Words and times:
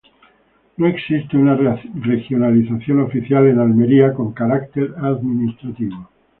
No 0.77 0.87
existe 0.87 1.37
una 1.37 1.55
regionalización 1.55 3.01
oficial 3.01 3.45
en 3.45 3.59
Almería 3.59 4.15
con 4.15 4.33
carácter 4.33 4.95
administrativo. 4.97 6.09